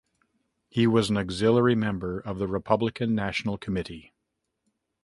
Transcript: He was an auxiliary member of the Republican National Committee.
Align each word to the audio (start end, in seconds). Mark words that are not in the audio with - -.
He 0.67 0.87
was 0.87 1.11
an 1.11 1.17
auxiliary 1.17 1.75
member 1.75 2.19
of 2.19 2.39
the 2.39 2.47
Republican 2.47 3.13
National 3.13 3.59
Committee. 3.59 4.15